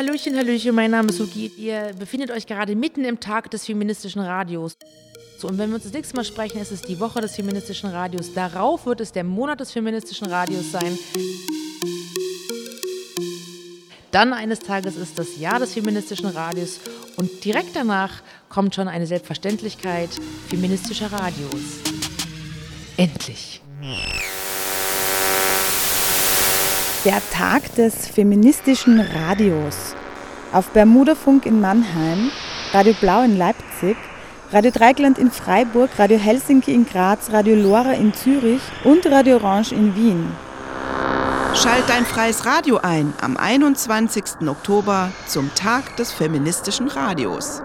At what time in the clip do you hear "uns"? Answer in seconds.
5.74-5.84